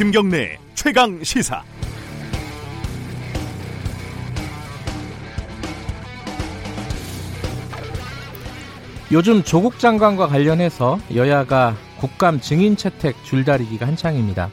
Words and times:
김경래 0.00 0.56
최강 0.72 1.22
시사. 1.22 1.62
요즘 9.12 9.42
조국 9.42 9.78
장관과 9.78 10.28
관련해서 10.28 10.98
여야가 11.14 11.76
국감 11.98 12.40
증인 12.40 12.76
채택 12.76 13.22
줄다리기가 13.24 13.86
한창입니다. 13.86 14.48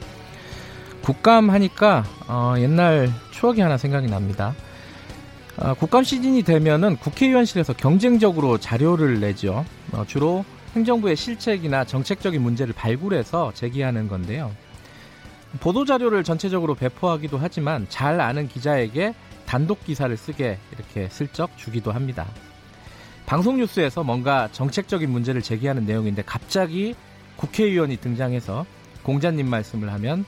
국감 1.02 1.50
하니까 1.50 2.04
어, 2.28 2.56
옛날 2.58 3.10
추억이 3.32 3.62
하나 3.62 3.78
생각이 3.78 4.08
납니다. 4.08 4.54
어, 5.56 5.76
국감 5.76 6.04
시즌이 6.04 6.44
되면은 6.44 6.98
국회의원실에서 6.98 7.72
경쟁적으로 7.72 8.58
자료를 8.58 9.22
내죠. 9.22 9.64
어, 9.94 10.04
주로 10.06 10.44
행정부의 10.76 11.16
실책이나 11.16 11.86
정책적인 11.86 12.42
문제를 12.42 12.74
발굴해서 12.74 13.54
제기하는 13.54 14.10
건데요. 14.10 14.52
보도 15.60 15.86
자료를 15.86 16.24
전체적으로 16.24 16.76
배포하기도 16.76 17.38
하지만 17.38 17.86
잘 17.90 18.20
아는 18.20 18.48
기자에게 18.48 19.14
단독 19.46 19.84
기사를 19.86 20.16
쓰게 20.16 20.58
이렇게 20.74 21.08
슬쩍 21.10 21.58
주기도 21.58 21.92
합니다. 21.92 22.26
방송 23.26 23.58
뉴스에서 23.58 24.04
뭔가 24.04 24.50
정책적인 24.52 25.10
문제를 25.10 25.42
제기하는 25.42 25.86
내용인데 25.86 26.24
갑자기 26.26 26.96
국회의원이 27.38 27.98
등장해서 27.98 28.66
공자님 29.04 29.50
말씀을 29.50 29.92
하면 29.94 30.26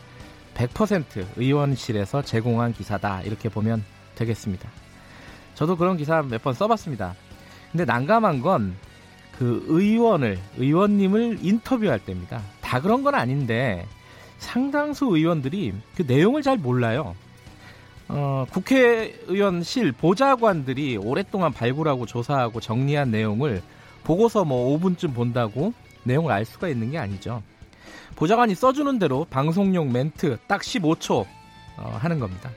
100% 0.55 1.25
의원실에서 1.37 2.21
제공한 2.21 2.73
기사다 2.73 3.21
이렇게 3.21 3.49
보면 3.49 3.83
되겠습니다. 4.15 4.69
저도 5.55 5.77
그런 5.77 5.97
기사 5.97 6.21
몇 6.21 6.41
번 6.41 6.53
써봤습니다. 6.53 7.15
근데 7.71 7.85
난감한 7.85 8.41
건 8.41 8.75
그 9.39 9.63
의원을 9.69 10.37
의원님을 10.57 11.39
인터뷰할 11.41 11.99
때입니다. 11.99 12.41
다 12.59 12.81
그런 12.81 13.03
건 13.03 13.15
아닌데 13.15 13.87
상당수 14.39 15.05
의원들이 15.05 15.73
그 15.95 16.03
내용을 16.07 16.41
잘 16.41 16.57
몰라요. 16.57 17.15
어, 18.07 18.45
국회의원실 18.51 19.91
보좌관들이 19.91 20.97
오랫동안 20.97 21.53
발굴하고 21.53 22.07
조사하고 22.07 22.59
정리한 22.59 23.11
내용을 23.11 23.61
보고서 24.03 24.43
뭐 24.43 24.77
5분쯤 24.79 25.13
본다고 25.13 25.73
내용을 26.03 26.31
알 26.31 26.43
수가 26.43 26.69
있는 26.69 26.89
게 26.89 26.97
아니죠. 26.97 27.43
보좌관이 28.15 28.55
써주는 28.55 28.97
대로 28.97 29.27
방송용 29.29 29.91
멘트 29.91 30.37
딱 30.47 30.61
15초 30.61 31.25
어, 31.77 31.97
하는 31.99 32.19
겁니다. 32.19 32.49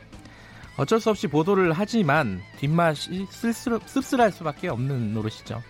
어쩔 0.79 0.99
수 1.01 1.11
없이 1.11 1.27
보도를 1.27 1.73
하지만 1.73 2.41
뒷맛이 2.59 3.27
쓸쓸, 3.31 3.79
씁쓸할 3.85 4.33
수밖에 4.33 4.69
없는 4.69 5.13
노릇이죠. 5.13 5.63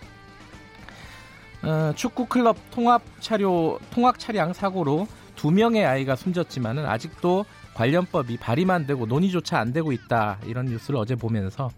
어, 1.63 1.91
축구 1.95 2.25
클럽 2.25 2.57
통합 2.71 3.01
차료 3.19 3.79
통학 3.91 4.17
차량 4.17 4.53
사고로 4.53 5.07
두 5.35 5.51
명의 5.51 5.85
아이가 5.85 6.15
숨졌지만은 6.15 6.85
아직도 6.85 7.45
관련법이 7.73 8.37
발의만 8.37 8.81
안 8.81 8.87
되고 8.87 9.05
논의조차 9.05 9.57
안 9.59 9.73
되고 9.73 9.91
있다 9.91 10.37
이런 10.45 10.65
뉴스를 10.65 10.99
어제 10.99 11.15
보면서 11.15 11.71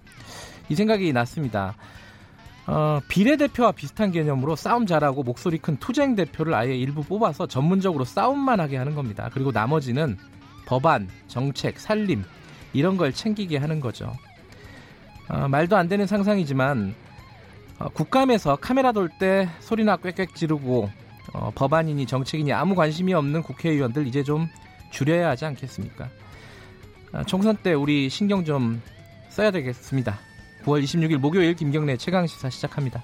이 0.70 0.76
생각이 0.76 1.14
났습니다. 1.14 1.76
어, 2.68 3.00
비례대표와 3.08 3.74
비슷한 3.74 4.12
개념으로 4.12 4.56
싸움 4.56 4.88
잘하고 4.88 5.22
목소리 5.24 5.60
큰 5.60 5.78
투쟁 5.78 6.16
대표를 6.16 6.54
아예 6.56 6.76
일부 6.76 7.04
뽑아서 7.04 7.46
전문적으로 7.46 8.06
싸움만 8.06 8.60
하게 8.60 8.78
하는 8.78 8.96
겁니다. 8.96 9.30
그리고 9.32 9.52
나머지는 9.52 10.18
법안, 10.66 11.08
정책, 11.28 11.80
살림 11.80 12.24
이런 12.74 12.98
걸 12.98 13.14
챙기게 13.14 13.58
하는 13.58 13.80
거죠. 13.80 14.12
어, 15.30 15.48
말도 15.48 15.78
안 15.78 15.88
되는 15.88 16.08
상상이지만 16.08 16.96
어, 17.78 17.90
국감에서 17.90 18.56
카메라 18.56 18.92
돌 18.92 19.10
때 19.20 19.48
소리나 19.60 19.98
꽥꽥 19.98 20.34
지르고 20.36 20.90
어, 21.36 21.52
법안이니 21.54 22.06
정책이니 22.06 22.54
아무 22.54 22.76
관심이 22.76 23.14
없는 23.14 23.44
국회의원들 23.44 24.08
이제 24.08 24.24
좀 24.24 24.48
줄여야 24.92 25.30
하지 25.30 25.46
않겠습니까? 25.46 26.10
아, 27.12 27.24
총선 27.24 27.58
때 27.58 27.74
우리 27.74 28.10
신경 28.10 28.46
좀 28.46 28.82
써야 29.30 29.52
되겠습니다. 29.52 30.18
9월 30.64 30.84
26일 30.84 31.18
목요일 31.18 31.56
김경래 31.56 31.98
최강 31.98 32.26
시사 32.26 32.50
시작합니다. 32.50 33.04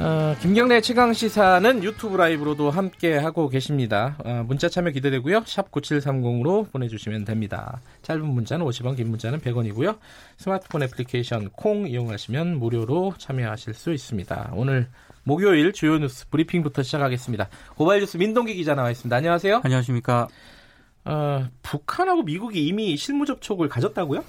어, 0.00 0.36
김경래 0.40 0.80
최강 0.80 1.12
시사는 1.12 1.82
유튜브 1.82 2.16
라이브로도 2.16 2.70
함께 2.70 3.16
하고 3.16 3.48
계십니다. 3.48 4.16
어, 4.24 4.44
문자 4.46 4.68
참여 4.68 4.90
기대되고요. 4.90 5.42
샵 5.44 5.72
9730으로 5.72 6.70
보내주시면 6.70 7.24
됩니다. 7.24 7.80
짧은 8.02 8.24
문자는 8.24 8.64
50원, 8.64 8.96
긴 8.96 9.10
문자는 9.10 9.40
100원이고요. 9.40 9.98
스마트폰 10.36 10.84
애플리케이션 10.84 11.50
콩 11.50 11.88
이용하시면 11.88 12.58
무료로 12.60 13.14
참여하실 13.18 13.74
수 13.74 13.92
있습니다. 13.92 14.52
오늘 14.54 14.86
목요일 15.24 15.72
주요 15.72 15.98
뉴스 15.98 16.28
브리핑부터 16.28 16.84
시작하겠습니다. 16.84 17.48
고발 17.74 17.98
뉴스 17.98 18.18
민동기 18.18 18.54
기자 18.54 18.76
나와 18.76 18.92
있습니다. 18.92 19.16
안녕하세요. 19.16 19.62
안녕하십니까. 19.64 20.28
어, 21.08 21.48
북한하고 21.62 22.22
미국이 22.22 22.66
이미 22.66 22.94
실무 22.98 23.24
접촉을 23.24 23.70
가졌다고요? 23.70 24.22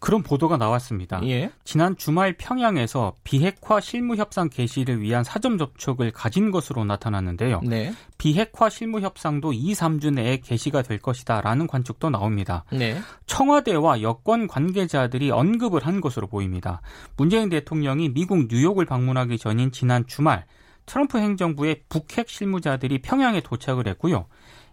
그런 0.00 0.24
보도가 0.24 0.56
나왔습니다. 0.56 1.20
예. 1.24 1.50
지난 1.62 1.96
주말 1.96 2.36
평양에서 2.36 3.14
비핵화 3.22 3.80
실무 3.80 4.16
협상 4.16 4.48
개시를 4.48 5.00
위한 5.00 5.22
사전 5.22 5.56
접촉을 5.56 6.10
가진 6.10 6.50
것으로 6.50 6.84
나타났는데요. 6.84 7.60
네. 7.62 7.92
비핵화 8.18 8.68
실무 8.68 9.00
협상도 9.00 9.52
2, 9.52 9.72
3주 9.72 10.14
내에 10.14 10.38
개시가 10.38 10.82
될 10.82 10.98
것이다라는 10.98 11.68
관측도 11.68 12.10
나옵니다. 12.10 12.64
네. 12.72 12.98
청와대와 13.26 14.02
여권 14.02 14.48
관계자들이 14.48 15.30
언급을 15.30 15.86
한 15.86 16.00
것으로 16.00 16.26
보입니다. 16.26 16.80
문재인 17.16 17.48
대통령이 17.48 18.08
미국 18.08 18.48
뉴욕을 18.48 18.84
방문하기 18.84 19.38
전인 19.38 19.70
지난 19.70 20.04
주말 20.08 20.44
트럼프 20.86 21.18
행정부의 21.18 21.82
북핵 21.88 22.28
실무자들이 22.28 23.02
평양에 23.02 23.40
도착을 23.40 23.86
했고요. 23.88 24.26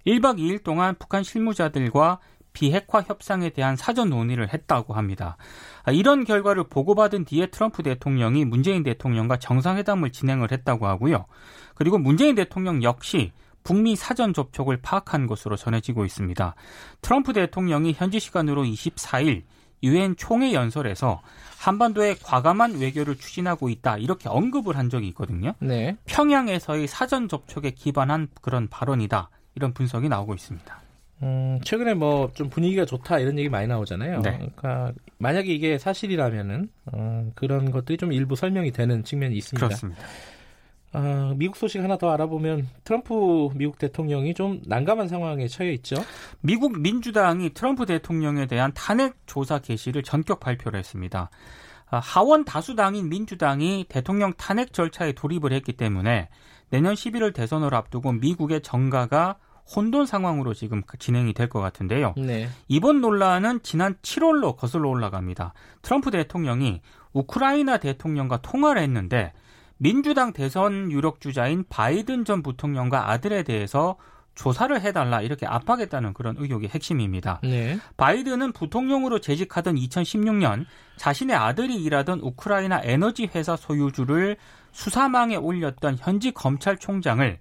1박 0.05 0.37
2일 0.37 0.63
동안 0.63 0.95
북한 0.97 1.23
실무자들과 1.23 2.19
비핵화 2.53 3.01
협상에 3.01 3.49
대한 3.49 3.75
사전 3.75 4.09
논의를 4.09 4.53
했다고 4.53 4.93
합니다. 4.93 5.37
아, 5.83 5.91
이런 5.91 6.23
결과를 6.23 6.65
보고받은 6.65 7.25
뒤에 7.25 7.47
트럼프 7.47 7.83
대통령이 7.83 8.45
문재인 8.45 8.83
대통령과 8.83 9.37
정상회담을 9.37 10.11
진행을 10.11 10.51
했다고 10.51 10.87
하고요. 10.87 11.25
그리고 11.73 11.97
문재인 11.97 12.35
대통령 12.35 12.83
역시 12.83 13.31
북미 13.63 13.95
사전 13.95 14.33
접촉을 14.33 14.77
파악한 14.81 15.25
것으로 15.25 15.55
전해지고 15.55 16.05
있습니다. 16.05 16.55
트럼프 17.01 17.33
대통령이 17.33 17.93
현지 17.93 18.19
시간으로 18.19 18.63
24일 18.63 19.43
유엔 19.83 20.15
총회 20.15 20.53
연설에서 20.53 21.21
한반도에 21.59 22.15
과감한 22.23 22.79
외교를 22.79 23.15
추진하고 23.15 23.69
있다 23.69 23.97
이렇게 23.97 24.27
언급을 24.29 24.77
한 24.77 24.89
적이 24.89 25.07
있거든요. 25.09 25.53
네. 25.59 25.95
평양에서의 26.05 26.87
사전 26.87 27.27
접촉에 27.27 27.71
기반한 27.71 28.27
그런 28.41 28.67
발언이다 28.67 29.29
이런 29.55 29.73
분석이 29.73 30.09
나오고 30.09 30.33
있습니다. 30.33 30.81
음, 31.21 31.59
최근에 31.63 31.93
뭐 31.93 32.31
좀 32.33 32.49
분위기가 32.49 32.83
좋다 32.85 33.19
이런 33.19 33.37
얘기 33.39 33.47
많이 33.47 33.67
나오잖아요. 33.67 34.21
네. 34.21 34.31
그러니까 34.55 34.91
만약에 35.19 35.53
이게 35.53 35.77
사실이라면은 35.77 36.69
어, 36.91 37.31
그런 37.35 37.71
것들이 37.71 37.97
좀 37.97 38.11
일부 38.11 38.35
설명이 38.35 38.71
되는 38.71 39.03
측면이 39.03 39.35
있습니다. 39.37 39.65
그렇습니다. 39.65 40.01
어, 40.93 41.33
미국 41.35 41.57
소식 41.57 41.81
하나 41.81 41.97
더 41.97 42.11
알아보면 42.11 42.67
트럼프 42.83 43.49
미국 43.55 43.79
대통령이 43.79 44.33
좀 44.35 44.61
난감한 44.65 45.07
상황에 45.07 45.47
처해 45.47 45.73
있죠. 45.73 45.95
미국 46.41 46.79
민주당이 46.79 47.51
트럼프 47.53 47.85
대통령에 47.85 48.45
대한 48.45 48.71
탄핵 48.75 49.15
조사 49.25 49.59
개시를 49.59 50.03
전격 50.03 50.39
발표를 50.39 50.77
했습니다. 50.79 51.29
아, 51.89 51.99
하원 51.99 52.45
다수당인 52.45 53.09
민주당이 53.09 53.85
대통령 53.89 54.33
탄핵 54.33 54.73
절차에 54.73 55.13
돌입을 55.13 55.51
했기 55.51 55.73
때문에 55.73 56.29
내년 56.69 56.93
11월 56.93 57.33
대선을 57.33 57.73
앞두고 57.73 58.13
미국의 58.13 58.61
정가가 58.61 59.37
혼돈 59.75 60.05
상황으로 60.05 60.53
지금 60.53 60.81
진행이 60.99 61.33
될 61.33 61.47
것 61.49 61.59
같은데요. 61.61 62.13
네. 62.17 62.49
이번 62.67 62.99
논란은 63.01 63.61
지난 63.63 63.95
7월로 64.01 64.57
거슬러 64.57 64.89
올라갑니다. 64.89 65.53
트럼프 65.81 66.11
대통령이 66.11 66.81
우크라이나 67.13 67.77
대통령과 67.77 68.41
통화를 68.41 68.81
했는데 68.81 69.31
민주당 69.77 70.33
대선 70.33 70.91
유력 70.91 71.19
주자인 71.19 71.65
바이든 71.67 72.25
전 72.25 72.41
부통령과 72.41 73.11
아들에 73.11 73.43
대해서 73.43 73.97
조사를 74.35 74.81
해달라 74.81 75.21
이렇게 75.21 75.45
압박했다는 75.45 76.13
그런 76.13 76.35
의혹이 76.37 76.67
핵심입니다. 76.67 77.39
네. 77.43 77.77
바이든은 77.97 78.51
부통령으로 78.51 79.19
재직하던 79.19 79.75
2016년 79.75 80.65
자신의 80.97 81.35
아들이 81.35 81.75
일하던 81.75 82.19
우크라이나 82.19 82.81
에너지 82.83 83.29
회사 83.33 83.55
소유주를 83.55 84.37
수사망에 84.71 85.35
올렸던 85.35 85.97
현지 85.99 86.31
검찰총장을 86.31 87.39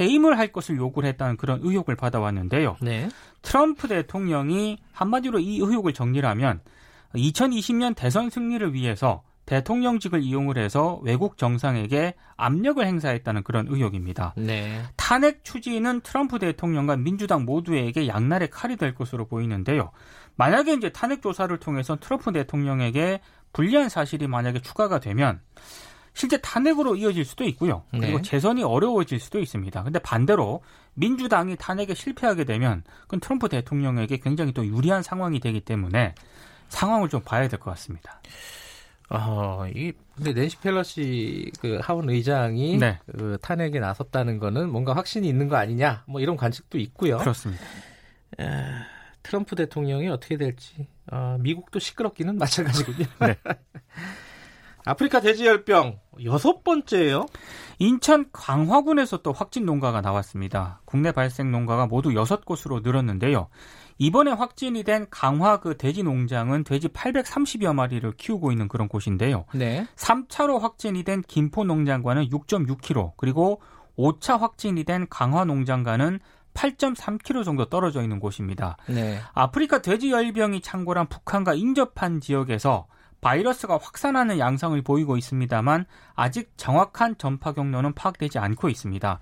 해임을 0.00 0.38
할 0.38 0.52
것을 0.52 0.76
요구를 0.76 1.08
했다는 1.10 1.36
그런 1.36 1.60
의혹을 1.62 1.96
받아왔는데요. 1.96 2.76
네. 2.80 3.08
트럼프 3.42 3.88
대통령이 3.88 4.78
한마디로 4.92 5.38
이 5.38 5.58
의혹을 5.58 5.92
정리하면 5.92 6.60
2020년 7.14 7.94
대선 7.94 8.30
승리를 8.30 8.72
위해서 8.74 9.22
대통령직을 9.52 10.22
이용을 10.22 10.56
해서 10.56 10.98
외국 11.02 11.36
정상에게 11.36 12.14
압력을 12.36 12.84
행사했다는 12.84 13.42
그런 13.42 13.66
의혹입니다. 13.68 14.32
네. 14.38 14.82
탄핵 14.96 15.44
추진은 15.44 16.00
트럼프 16.00 16.38
대통령과 16.38 16.96
민주당 16.96 17.44
모두에게 17.44 18.08
양날의 18.08 18.48
칼이 18.48 18.76
될 18.76 18.94
것으로 18.94 19.26
보이는데요. 19.26 19.90
만약에 20.36 20.72
이제 20.72 20.88
탄핵 20.88 21.20
조사를 21.20 21.54
통해서 21.58 21.96
트럼프 22.00 22.32
대통령에게 22.32 23.20
불리한 23.52 23.90
사실이 23.90 24.26
만약에 24.26 24.62
추가가 24.62 24.98
되면 24.98 25.40
실제 26.14 26.38
탄핵으로 26.38 26.96
이어질 26.96 27.26
수도 27.26 27.44
있고요. 27.44 27.84
그리고 27.90 28.18
네. 28.18 28.22
재선이 28.22 28.62
어려워질 28.62 29.20
수도 29.20 29.38
있습니다. 29.38 29.82
근데 29.82 29.98
반대로 29.98 30.62
민주당이 30.94 31.56
탄핵에 31.56 31.92
실패하게 31.92 32.44
되면 32.44 32.84
그건 33.02 33.20
트럼프 33.20 33.50
대통령에게 33.50 34.16
굉장히 34.18 34.52
또 34.52 34.64
유리한 34.66 35.02
상황이 35.02 35.40
되기 35.40 35.60
때문에 35.60 36.14
상황을 36.70 37.10
좀 37.10 37.20
봐야 37.20 37.48
될 37.48 37.58
것 37.60 37.70
같습니다. 37.72 38.20
어, 39.14 39.66
이 39.74 39.92
근데 40.14 40.32
낸시 40.32 40.58
펠러시 40.58 41.52
그 41.60 41.78
하원 41.82 42.08
의장이 42.08 42.78
네. 42.78 42.98
그 43.06 43.38
탄핵에 43.42 43.78
나섰다는 43.78 44.38
거는 44.38 44.70
뭔가 44.70 44.94
확신이 44.96 45.28
있는 45.28 45.48
거 45.48 45.56
아니냐? 45.56 46.04
뭐 46.06 46.20
이런 46.20 46.36
관측도 46.36 46.78
있고요. 46.78 47.18
그렇습니다. 47.18 47.62
트럼프 49.22 49.54
대통령이 49.54 50.08
어떻게 50.08 50.36
될지 50.36 50.86
어, 51.10 51.36
미국도 51.40 51.78
시끄럽기는 51.78 52.36
마찬가지군요. 52.38 53.06
네. 53.20 53.36
아프리카 54.84 55.20
돼지열병 55.20 55.98
여섯 56.24 56.64
번째예요. 56.64 57.26
인천 57.78 58.26
강화군에서 58.32 59.18
또 59.18 59.32
확진 59.32 59.64
농가가 59.64 60.00
나왔습니다. 60.00 60.80
국내 60.84 61.12
발생 61.12 61.50
농가가 61.50 61.86
모두 61.86 62.10
6곳으로 62.10 62.82
늘었는데요. 62.82 63.48
이번에 63.98 64.32
확진이 64.32 64.82
된 64.82 65.06
강화 65.10 65.60
그 65.60 65.76
돼지 65.76 66.02
농장은 66.02 66.64
돼지 66.64 66.88
830여 66.88 67.74
마리를 67.74 68.10
키우고 68.16 68.50
있는 68.50 68.68
그런 68.68 68.88
곳인데요. 68.88 69.44
네. 69.54 69.86
3차로 69.96 70.58
확진이 70.60 71.04
된 71.04 71.22
김포 71.22 71.64
농장과는 71.64 72.28
6.6km, 72.28 73.12
그리고 73.16 73.60
5차 73.96 74.38
확진이 74.40 74.84
된 74.84 75.06
강화 75.08 75.44
농장과는 75.44 76.18
8.3km 76.54 77.44
정도 77.44 77.66
떨어져 77.66 78.02
있는 78.02 78.18
곳입니다. 78.18 78.76
네. 78.88 79.18
아프리카 79.34 79.80
돼지 79.80 80.10
열병이 80.10 80.60
창궐한 80.60 81.06
북한과 81.08 81.54
인접한 81.54 82.20
지역에서 82.20 82.86
바이러스가 83.22 83.78
확산하는 83.80 84.38
양상을 84.38 84.80
보이고 84.82 85.16
있습니다만 85.16 85.86
아직 86.14 86.52
정확한 86.56 87.16
전파 87.16 87.52
경로는 87.52 87.94
파악되지 87.94 88.38
않고 88.38 88.68
있습니다. 88.68 89.20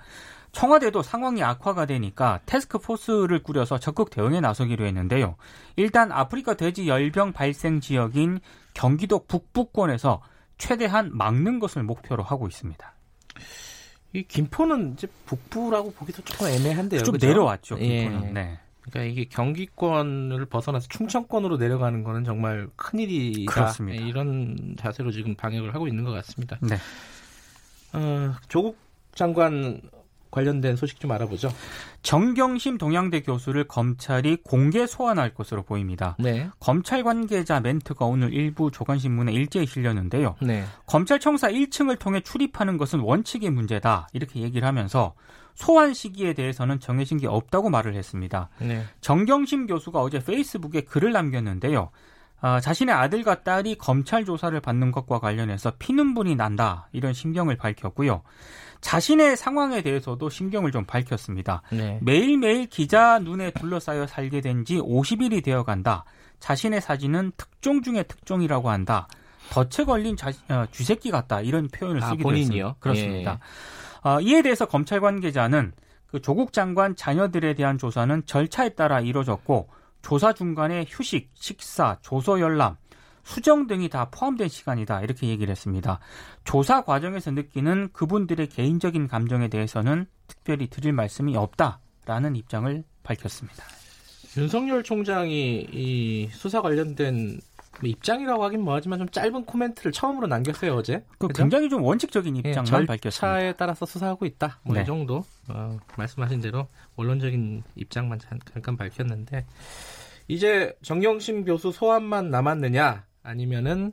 청와대도 0.52 1.02
상황이 1.02 1.44
악화가 1.44 1.86
되니까 1.86 2.40
테스크포스를 2.46 3.42
꾸려서 3.42 3.78
적극 3.78 4.10
대응에 4.10 4.40
나서기로 4.40 4.84
했는데요. 4.86 5.36
일단 5.76 6.10
아프리카 6.10 6.54
돼지 6.54 6.88
열병 6.88 7.32
발생 7.32 7.80
지역인 7.80 8.40
경기도 8.74 9.24
북부권에서 9.26 10.22
최대한 10.58 11.16
막는 11.16 11.60
것을 11.60 11.82
목표로 11.84 12.22
하고 12.22 12.48
있습니다. 12.48 12.92
이 14.12 14.22
김포는 14.24 14.94
이제 14.94 15.06
북부라고 15.26 15.92
보기도 15.92 16.22
조금 16.22 16.48
애매한데요. 16.48 17.02
좀 17.02 17.12
그죠? 17.12 17.28
내려왔죠. 17.28 17.78
예. 17.78 18.04
김포는. 18.08 18.34
네. 18.34 18.58
그러니까 18.82 19.12
이게 19.12 19.24
경기권을 19.28 20.46
벗어나서 20.46 20.88
충청권으로 20.88 21.56
내려가는 21.56 22.02
거는 22.02 22.24
정말 22.24 22.68
큰일이다. 22.76 23.52
그렇습니다. 23.52 24.02
예, 24.02 24.06
이런 24.06 24.74
자세로 24.78 25.12
지금 25.12 25.34
방역을 25.34 25.74
하고 25.74 25.86
있는 25.86 26.04
것 26.04 26.12
같습니다. 26.12 26.58
네. 26.62 26.76
어, 27.92 28.34
조국 28.48 28.78
장관 29.14 29.80
관련된 30.30 30.76
소식 30.76 31.00
좀 31.00 31.10
알아보죠. 31.12 31.50
정경심 32.02 32.78
동양대 32.78 33.22
교수를 33.22 33.64
검찰이 33.68 34.38
공개 34.44 34.86
소환할 34.86 35.34
것으로 35.34 35.62
보입니다. 35.62 36.16
네. 36.18 36.48
검찰 36.58 37.02
관계자 37.02 37.60
멘트가 37.60 38.04
오늘 38.06 38.32
일부 38.32 38.70
조간신문에 38.70 39.32
일제히 39.32 39.66
실렸는데요. 39.66 40.36
네. 40.40 40.64
검찰청사 40.86 41.48
1층을 41.48 41.98
통해 41.98 42.20
출입하는 42.20 42.78
것은 42.78 43.00
원칙의 43.00 43.50
문제다. 43.50 44.08
이렇게 44.12 44.40
얘기를 44.40 44.66
하면서 44.66 45.14
소환 45.54 45.92
시기에 45.92 46.32
대해서는 46.32 46.80
정해진 46.80 47.18
게 47.18 47.26
없다고 47.26 47.68
말을 47.70 47.94
했습니다. 47.94 48.48
네. 48.60 48.84
정경심 49.00 49.66
교수가 49.66 50.00
어제 50.00 50.18
페이스북에 50.20 50.82
글을 50.82 51.12
남겼는데요. 51.12 51.90
아, 52.42 52.60
자신의 52.60 52.94
아들과 52.94 53.42
딸이 53.42 53.76
검찰 53.76 54.24
조사를 54.24 54.58
받는 54.60 54.92
것과 54.92 55.18
관련해서 55.18 55.72
피눈물이 55.78 56.36
난다. 56.36 56.88
이런 56.92 57.12
심경을 57.12 57.56
밝혔고요. 57.56 58.22
자신의 58.80 59.36
상황에 59.36 59.82
대해서도 59.82 60.30
심경을 60.30 60.72
좀 60.72 60.84
밝혔습니다. 60.86 61.60
네. 61.70 61.98
매일매일 62.02 62.66
기자 62.66 63.18
눈에 63.18 63.50
둘러싸여 63.50 64.06
살게 64.06 64.40
된 64.40 64.64
지 64.64 64.78
50일이 64.78 65.44
되어 65.44 65.64
간다. 65.64 66.04
자신의 66.38 66.80
사진은 66.80 67.32
특종 67.36 67.82
중의 67.82 68.04
특종이라고 68.08 68.70
한다. 68.70 69.06
덫에 69.50 69.84
걸린 69.84 70.16
자, 70.16 70.30
어, 70.48 70.64
쥐새끼 70.70 71.10
같다. 71.10 71.40
이런 71.42 71.68
표현을 71.68 72.02
아, 72.02 72.08
쓰기도? 72.10 72.34
했습니다. 72.34 72.74
그렇습니다. 72.80 73.38
어, 74.02 74.20
이에 74.22 74.40
대해서 74.40 74.64
검찰 74.64 75.00
관계자는 75.00 75.72
그 76.06 76.20
조국 76.22 76.52
장관 76.54 76.96
자녀들에 76.96 77.54
대한 77.54 77.76
조사는 77.76 78.24
절차에 78.24 78.70
따라 78.70 79.00
이루어졌고 79.00 79.68
조사 80.02 80.32
중간에 80.32 80.84
휴식, 80.88 81.30
식사, 81.34 81.98
조서 82.02 82.40
열람, 82.40 82.76
수정 83.22 83.66
등이 83.66 83.88
다 83.88 84.08
포함된 84.10 84.48
시간이다. 84.48 85.02
이렇게 85.02 85.28
얘기를 85.28 85.50
했습니다. 85.50 86.00
조사 86.44 86.82
과정에서 86.82 87.30
느끼는 87.30 87.90
그분들의 87.92 88.48
개인적인 88.48 89.08
감정에 89.08 89.48
대해서는 89.48 90.06
특별히 90.26 90.68
드릴 90.68 90.92
말씀이 90.92 91.36
없다라는 91.36 92.36
입장을 92.36 92.82
밝혔습니다. 93.02 93.64
윤석열 94.36 94.82
총장이 94.84 95.66
이 95.72 96.28
수사 96.32 96.62
관련된 96.62 97.26
뭐 97.26 97.38
입장이라고 97.88 98.44
하긴 98.44 98.60
뭐하지만 98.62 98.98
좀 98.98 99.08
짧은 99.08 99.44
코멘트를 99.46 99.92
처음으로 99.92 100.26
남겼어요 100.26 100.74
어제. 100.74 101.04
그 101.18 101.28
그죠? 101.28 101.42
굉장히 101.42 101.68
좀 101.68 101.82
원칙적인 101.82 102.36
예, 102.36 102.38
입장만 102.40 102.64
밝혔습니다. 102.86 103.10
절차에 103.10 103.52
따라서 103.54 103.86
수사하고 103.86 104.26
있다. 104.26 104.58
뭐 104.62 104.74
네. 104.74 104.82
이 104.82 104.84
정도 104.84 105.24
어, 105.48 105.78
말씀하신 105.96 106.40
대로 106.40 106.66
원론적인 106.96 107.62
입장만 107.76 108.18
잠- 108.18 108.38
잠깐 108.52 108.76
밝혔는데 108.76 109.46
이제 110.28 110.74
정경심 110.82 111.44
교수 111.44 111.72
소환만 111.72 112.30
남았느냐 112.30 113.04
아니면은 113.22 113.92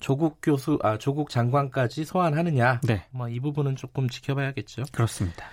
조국 0.00 0.38
교수 0.42 0.78
아 0.82 0.98
조국 0.98 1.30
장관까지 1.30 2.04
소환하느냐 2.04 2.80
네, 2.84 3.04
뭐이 3.10 3.40
부분은 3.40 3.76
조금 3.76 4.08
지켜봐야겠죠. 4.08 4.84
그렇습니다. 4.92 5.46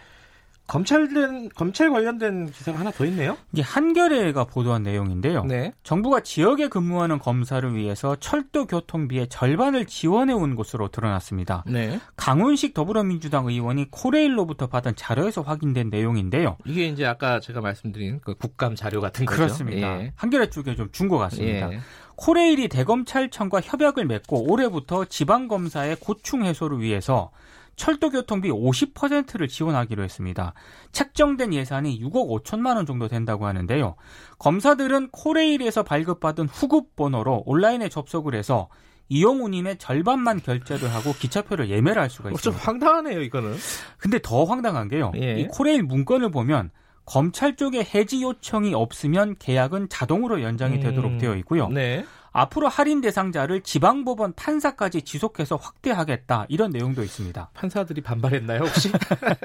검찰된 0.74 1.50
검찰 1.50 1.92
관련된 1.92 2.50
기사가 2.50 2.80
하나 2.80 2.90
더 2.90 3.06
있네요. 3.06 3.38
이게 3.52 3.62
한겨레가 3.62 4.46
보도한 4.46 4.82
내용인데요. 4.82 5.44
네. 5.46 5.72
정부가 5.84 6.22
지역에 6.22 6.68
근무하는 6.68 7.20
검사를 7.20 7.76
위해서 7.76 8.16
철도 8.20 8.66
교통비의 8.66 9.30
절반을 9.30 9.86
지원해 9.86 10.34
온 10.34 10.56
것으로 10.56 10.88
드러났습니다. 10.88 11.64
네. 11.68 12.00
강훈식 12.16 12.74
더불어민주당 12.74 13.46
의원이 13.46 13.92
코레일로부터 13.92 14.66
받은 14.66 14.96
자료에서 14.96 15.44
확인된 15.44 15.92
내용인데요. 15.92 16.58
이게 16.66 16.88
이제 16.88 17.06
아까 17.06 17.40
제가 17.40 17.62
말씀드린 17.62 18.20
그 18.24 18.34
국감 18.34 18.74
자료 18.74 19.00
같은 19.00 19.28
거죠. 19.28 19.38
그렇습니다. 19.38 20.02
예. 20.02 20.14
한겨레 20.16 20.50
쪽에 20.50 20.76
좀 20.76 20.90
준 20.92 21.08
것 21.08 21.20
같습니다. 21.20 21.72
예. 21.72 21.80
코레일이 22.16 22.68
대검찰청과 22.68 23.62
협약을 23.62 24.06
맺고 24.06 24.52
올해부터 24.52 25.06
지방검사의 25.06 25.98
고충 25.98 26.46
해소를 26.46 26.80
위해서 26.80 27.30
철도 27.76 28.10
교통비 28.10 28.50
50%를 28.50 29.48
지원하기로 29.48 30.04
했습니다. 30.04 30.54
책정된 30.92 31.54
예산이 31.54 32.00
6억 32.02 32.44
5천만 32.44 32.76
원 32.76 32.86
정도 32.86 33.08
된다고 33.08 33.46
하는데요. 33.46 33.96
검사들은 34.40 35.10
코레일에서 35.12 35.84
발급받은 35.84 36.48
후급 36.48 36.96
번호로 36.96 37.44
온라인에 37.46 37.90
접속을 37.90 38.36
해서 38.36 38.70
이용우님의 39.10 39.78
절반만 39.78 40.42
결제를 40.42 40.94
하고 40.94 41.14
기차표를 41.14 41.70
예매를 41.70 42.02
할 42.02 42.10
수가 42.10 42.30
어, 42.30 42.32
좀 42.32 42.54
있습니다. 42.54 42.64
황당하네요, 42.64 43.22
이거는. 43.22 43.56
근데 43.98 44.20
더 44.22 44.44
황당한 44.46 44.88
게요. 44.88 45.12
예. 45.16 45.40
이 45.40 45.48
코레일 45.48 45.84
문건을 45.84 46.32
보면 46.32 46.72
검찰 47.06 47.56
쪽에 47.56 47.84
해지 47.84 48.24
요청이 48.24 48.74
없으면 48.74 49.36
계약은 49.38 49.90
자동으로 49.90 50.42
연장이 50.42 50.80
되도록 50.80 51.14
음, 51.14 51.18
되어 51.18 51.36
있고요. 51.36 51.68
네. 51.68 52.06
앞으로 52.34 52.68
할인 52.68 53.00
대상자를 53.00 53.62
지방법원 53.62 54.34
판사까지 54.34 55.04
지속해서 55.04 55.56
확대하겠다 55.56 56.48
이런 56.50 56.72
내용도 56.72 57.04
있습니다. 57.04 57.52
판사들이 57.54 58.02
반발했나요, 58.02 58.62
혹시? 58.62 58.92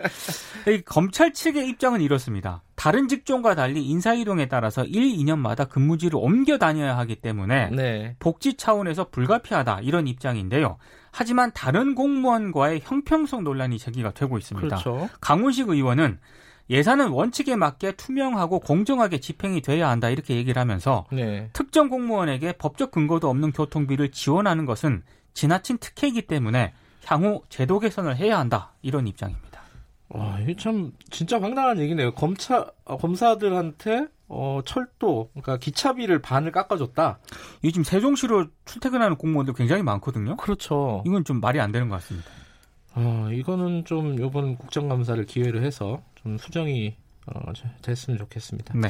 이 0.66 0.82
검찰 0.82 1.32
측의 1.32 1.68
입장은 1.68 2.00
이렇습니다. 2.00 2.62
다른 2.74 3.08
직종과 3.08 3.54
달리 3.54 3.84
인사이동에 3.84 4.48
따라서 4.48 4.84
1, 4.84 5.02
2년마다 5.18 5.68
근무지를 5.68 6.18
옮겨 6.18 6.56
다녀야 6.56 6.96
하기 6.98 7.16
때문에 7.16 7.70
네. 7.70 8.16
복지 8.18 8.56
차원에서 8.56 9.10
불가피하다 9.10 9.80
이런 9.82 10.06
입장인데요. 10.06 10.78
하지만 11.10 11.52
다른 11.52 11.94
공무원과의 11.94 12.82
형평성 12.84 13.44
논란이 13.44 13.78
제기가 13.78 14.12
되고 14.12 14.38
있습니다. 14.38 14.68
그렇죠. 14.68 15.08
강훈식 15.20 15.68
의원은 15.68 16.18
예산은 16.70 17.08
원칙에 17.08 17.56
맞게 17.56 17.92
투명하고 17.92 18.60
공정하게 18.60 19.20
집행이 19.20 19.62
돼야 19.62 19.88
한다 19.88 20.10
이렇게 20.10 20.36
얘기를 20.36 20.60
하면서 20.60 21.06
네. 21.10 21.48
특정 21.52 21.88
공무원에게 21.88 22.52
법적 22.52 22.90
근거도 22.90 23.28
없는 23.30 23.52
교통비를 23.52 24.10
지원하는 24.10 24.66
것은 24.66 25.02
지나친 25.32 25.78
특혜이기 25.78 26.22
때문에 26.22 26.74
향후 27.06 27.42
제도 27.48 27.78
개선을 27.78 28.16
해야 28.16 28.38
한다 28.38 28.72
이런 28.82 29.06
입장입니다. 29.06 29.62
와, 30.10 30.38
이게 30.40 30.56
참 30.56 30.92
진짜 31.10 31.40
황당한 31.40 31.78
얘기네요. 31.80 32.12
검사 32.12 32.66
어, 32.84 32.96
검사들한테 32.96 34.06
어, 34.28 34.60
철도 34.64 35.30
그러니까 35.32 35.58
기차비를 35.58 36.20
반을 36.20 36.52
깎아줬다. 36.52 37.18
요즘 37.64 37.82
세종시로 37.82 38.46
출퇴근하는 38.64 39.16
공무원들 39.16 39.54
굉장히 39.54 39.82
많거든요. 39.82 40.36
그렇죠. 40.36 41.02
이건 41.06 41.24
좀 41.24 41.40
말이 41.40 41.60
안 41.60 41.72
되는 41.72 41.88
것 41.88 41.96
같습니다. 41.96 42.28
어, 42.94 43.28
이거는 43.32 43.84
좀 43.84 44.14
이번 44.22 44.56
국정감사를 44.56 45.24
기회로 45.26 45.62
해서 45.62 46.02
좀 46.22 46.38
수정이 46.38 46.96
어, 47.26 47.52
됐으면 47.82 48.18
좋겠습니다. 48.18 48.74
네. 48.78 48.88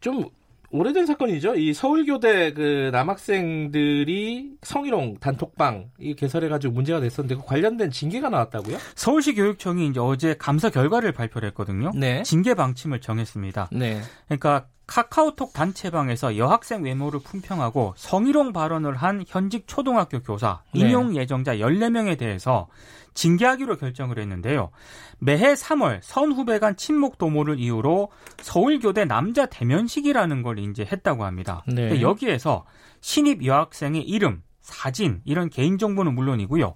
좀 0.00 0.24
오래된 0.70 1.06
사건이죠. 1.06 1.56
이 1.56 1.72
서울교대 1.72 2.52
그 2.52 2.90
남학생들이 2.92 4.56
성희롱 4.62 5.16
단톡방 5.18 5.90
이 5.98 6.14
개설해가지고 6.14 6.74
문제가 6.74 7.00
됐었는데 7.00 7.36
그 7.36 7.46
관련된 7.46 7.90
징계가 7.90 8.28
나왔다고요? 8.28 8.76
서울시 8.94 9.34
교육청이 9.34 9.88
이제 9.88 9.98
어제 9.98 10.36
감사 10.38 10.68
결과를 10.68 11.12
발표를 11.12 11.48
했거든요. 11.48 11.90
네. 11.94 12.22
징계 12.22 12.54
방침을 12.54 13.00
정했습니다. 13.00 13.70
네. 13.72 14.02
그러니까 14.26 14.68
카카오톡 14.88 15.52
단체방에서 15.52 16.38
여학생 16.38 16.82
외모를 16.82 17.20
품평하고 17.20 17.94
성희롱 17.96 18.52
발언을 18.52 18.96
한 18.96 19.22
현직 19.28 19.68
초등학교 19.68 20.20
교사 20.20 20.62
네. 20.74 20.80
임용 20.80 21.14
예정자 21.14 21.56
14명에 21.56 22.18
대해서 22.18 22.68
징계하기로 23.12 23.76
결정을 23.76 24.18
했는데요. 24.18 24.70
매해 25.18 25.52
3월 25.52 26.00
선 26.02 26.32
후배 26.32 26.58
간 26.58 26.74
친목 26.76 27.18
도모를 27.18 27.60
이유로 27.60 28.10
서울교대 28.40 29.04
남자 29.04 29.44
대면식이라는 29.46 30.42
걸 30.42 30.58
이제 30.58 30.88
했다고 30.90 31.24
합니다. 31.24 31.62
네. 31.66 32.00
여기에서 32.00 32.64
신입 33.02 33.44
여학생의 33.44 34.02
이름, 34.02 34.42
사진 34.62 35.20
이런 35.26 35.50
개인 35.50 35.76
정보는 35.76 36.14
물론이고요. 36.14 36.74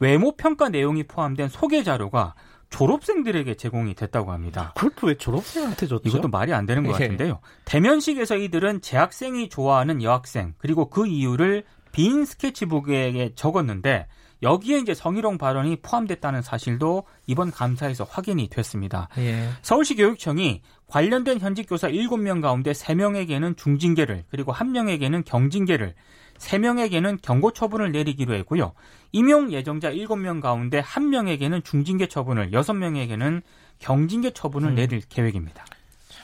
외모 0.00 0.34
평가 0.36 0.68
내용이 0.68 1.04
포함된 1.04 1.48
소개 1.48 1.84
자료가 1.84 2.34
졸업생들에게 2.72 3.54
제공이 3.54 3.94
됐다고 3.94 4.32
합니다. 4.32 4.72
그것도 4.76 5.06
왜 5.06 5.14
졸업생한테 5.16 5.86
줬죠? 5.86 6.08
이것도 6.08 6.28
말이 6.28 6.52
안 6.52 6.66
되는 6.66 6.82
것 6.82 7.00
예. 7.00 7.04
같은데요. 7.04 7.40
대면식에서 7.64 8.36
이들은 8.36 8.80
재학생이 8.80 9.48
좋아하는 9.48 10.02
여학생 10.02 10.54
그리고 10.58 10.90
그 10.90 11.06
이유를 11.06 11.64
빈 11.92 12.24
스케치북에 12.24 13.32
적었는데 13.36 14.08
여기에 14.42 14.78
이제 14.78 14.94
성희롱 14.94 15.38
발언이 15.38 15.76
포함됐다는 15.82 16.42
사실도 16.42 17.04
이번 17.26 17.50
감사에서 17.50 18.04
확인이 18.04 18.48
됐습니다. 18.48 19.08
예. 19.18 19.48
서울시 19.62 19.94
교육청이 19.94 20.62
관련된 20.88 21.38
현직 21.38 21.66
교사 21.68 21.88
7명 21.88 22.42
가운데 22.42 22.72
3명에게는 22.72 23.56
중징계를 23.56 24.24
그리고 24.30 24.52
1명에게는 24.52 25.24
경징계를 25.24 25.94
3명에게는 26.38 27.20
경고 27.22 27.52
처분을 27.52 27.92
내리기로 27.92 28.34
했고요. 28.34 28.72
임용 29.12 29.52
예정자 29.52 29.92
7명 29.92 30.40
가운데 30.40 30.82
1명에게는 30.82 31.64
중징계 31.64 32.08
처분을 32.08 32.50
6명에게는 32.50 33.42
경징계 33.78 34.30
처분을 34.30 34.70
음. 34.70 34.74
내릴 34.74 35.00
계획입니다. 35.08 35.64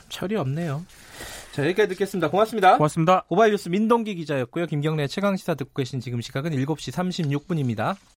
철이 0.09 0.35
없네요. 0.35 0.83
자, 1.51 1.63
여기까지 1.65 1.89
듣겠습니다. 1.89 2.29
고맙습니다. 2.29 2.77
고맙습니다. 2.77 3.23
고발뉴스 3.27 3.69
민동기 3.69 4.15
기자였고요. 4.15 4.67
김경래 4.67 5.07
최강시사 5.07 5.55
듣고 5.55 5.71
계신 5.75 5.99
지금 5.99 6.21
시각은 6.21 6.51
7시 6.51 6.93
36분입니다. 6.93 7.95